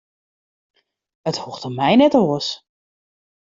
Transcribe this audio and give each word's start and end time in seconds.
It 1.29 1.37
hoecht 1.41 1.67
om 1.67 1.73
my 1.77 1.93
net 1.97 2.13
oars. 2.21 2.49